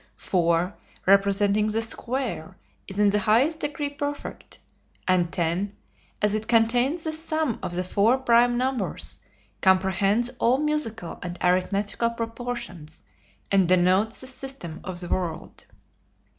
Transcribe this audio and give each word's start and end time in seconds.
Four, 0.17 0.75
representing 1.05 1.67
the 1.69 1.81
square, 1.83 2.57
is 2.87 2.97
in 2.97 3.11
the 3.11 3.19
highest 3.19 3.59
degree 3.59 3.91
perfect; 3.91 4.57
and 5.07 5.31
Ten, 5.31 5.73
as 6.23 6.33
it 6.33 6.47
contains 6.47 7.03
the 7.03 7.13
sum 7.13 7.59
of 7.61 7.75
the 7.75 7.83
four 7.83 8.17
prime 8.17 8.57
numbers, 8.57 9.19
comprehends 9.61 10.31
all 10.39 10.57
musical 10.57 11.19
and 11.21 11.37
arithmetical 11.43 12.09
proportions, 12.09 13.03
and 13.51 13.67
denotes 13.67 14.21
the 14.21 14.25
system 14.25 14.81
of 14.83 15.01
the 15.01 15.07
world. 15.07 15.65